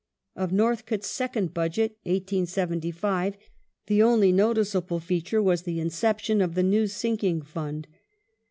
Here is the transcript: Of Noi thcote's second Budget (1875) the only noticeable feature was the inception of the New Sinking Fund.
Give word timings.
Of 0.35 0.51
Noi 0.51 0.73
thcote's 0.77 1.05
second 1.05 1.53
Budget 1.53 1.91
(1875) 2.05 3.37
the 3.85 4.01
only 4.01 4.31
noticeable 4.31 4.99
feature 4.99 5.43
was 5.43 5.61
the 5.61 5.79
inception 5.79 6.41
of 6.41 6.55
the 6.55 6.63
New 6.63 6.87
Sinking 6.87 7.43
Fund. 7.43 7.87